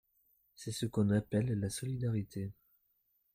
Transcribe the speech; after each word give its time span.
C’est 0.55 0.71
ce 0.71 0.87
qu’on 0.87 1.11
appelle 1.11 1.59
la 1.59 1.69
solidarité. 1.69 2.51